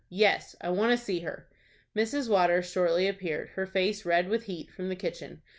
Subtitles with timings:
[0.09, 1.47] "Yes, I want to see her."
[1.95, 2.27] Mrs.
[2.27, 5.43] Waters shortly appeared, her face red with heat, from the kitchen.